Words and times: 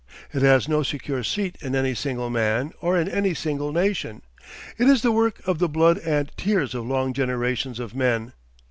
It 0.33 0.41
has 0.41 0.67
no 0.67 0.81
secure 0.81 1.23
seat 1.23 1.59
in 1.61 1.75
any 1.75 1.93
single 1.93 2.31
man 2.31 2.71
or 2.81 2.97
in 2.97 3.07
any 3.07 3.35
single 3.35 3.71
nation. 3.71 4.23
It 4.79 4.87
is 4.87 5.03
the 5.03 5.11
work 5.11 5.39
of 5.45 5.59
the 5.59 5.69
blood 5.69 5.99
and 5.99 6.31
tears 6.37 6.73
of 6.73 6.87
long 6.87 7.13
generations 7.13 7.79
of 7.79 7.93
men. 7.93 8.33